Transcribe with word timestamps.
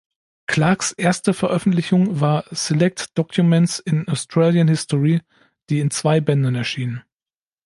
Clarks 0.47 0.93
erste 0.93 1.31
Veröffentlichung 1.31 2.19
war 2.19 2.45
"Select 2.49 3.15
documents 3.19 3.77
in 3.77 4.07
Australian 4.07 4.67
History", 4.67 5.21
die 5.69 5.77
in 5.79 5.91
zwei 5.91 6.19
Bänden 6.21 6.55
erschien. 6.55 7.03